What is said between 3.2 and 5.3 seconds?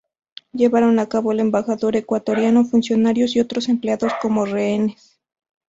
y otros empleados como rehenes.